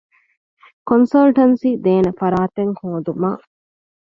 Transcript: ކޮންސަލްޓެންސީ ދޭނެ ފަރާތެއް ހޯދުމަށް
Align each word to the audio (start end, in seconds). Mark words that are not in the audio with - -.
ކޮންސަލްޓެންސީ 0.87 1.69
ދޭނެ 1.83 2.11
ފަރާތެއް 2.19 2.73
ހޯދުމަށް 2.79 3.43